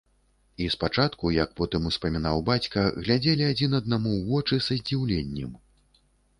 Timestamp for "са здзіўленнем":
4.69-5.51